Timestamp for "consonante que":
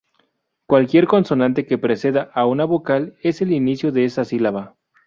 1.05-1.77